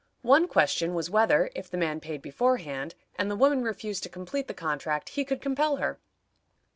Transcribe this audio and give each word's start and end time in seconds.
One 0.23 0.47
question 0.47 0.95
was 0.95 1.11
whether, 1.11 1.51
if 1.53 1.69
the 1.69 1.77
man 1.77 1.99
paid 1.99 2.23
beforehand, 2.23 2.95
and 3.19 3.29
the 3.29 3.35
woman 3.35 3.61
refused 3.61 4.01
to 4.01 4.09
complete 4.09 4.47
the 4.47 4.53
contract, 4.55 5.09
he 5.09 5.23
could 5.23 5.41
compel 5.41 5.75
her? 5.75 5.99